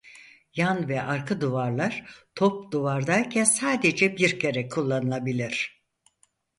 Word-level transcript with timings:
Yan 0.55 0.87
ve 0.89 1.01
arka 1.01 1.41
duvarlar 1.41 2.23
top 2.35 2.71
duvardayken 2.73 3.43
sadece 3.43 4.17
bir 4.17 4.39
kere 4.39 4.67
kullanılabilir. 4.69 5.83